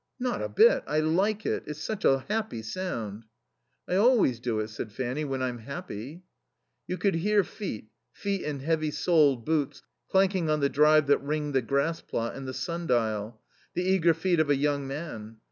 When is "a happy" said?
2.05-2.63